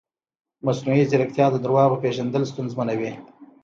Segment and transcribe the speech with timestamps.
[0.65, 3.11] مصنوعي ځیرکتیا د دروغو پېژندل ستونزمنوي.